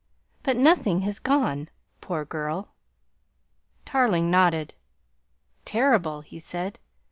But 0.41 0.57
nothing 0.57 1.01
has 1.01 1.19
gone. 1.19 1.69
Poor 2.01 2.25
girl!" 2.25 2.73
Tarling 3.85 4.31
nodded. 4.31 4.73
"Terrible!" 5.63 6.21
he 6.21 6.39
said. 6.39 6.79